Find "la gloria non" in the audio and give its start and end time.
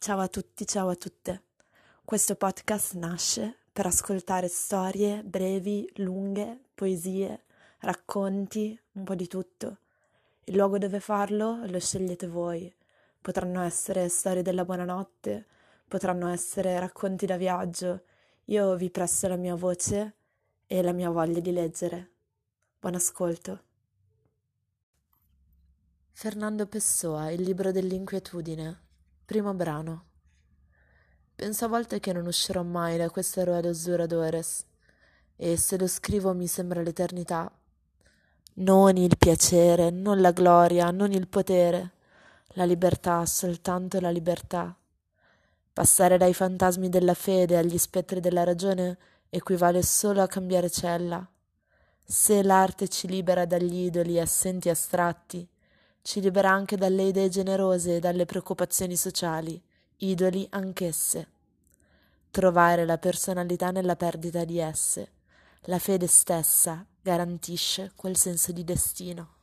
40.22-41.12